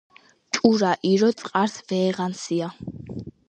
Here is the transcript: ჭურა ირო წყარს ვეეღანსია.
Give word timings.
ჭურა 0.55 0.93
ირო 1.11 1.29
წყარს 1.41 1.75
ვეეღანსია. 1.91 2.67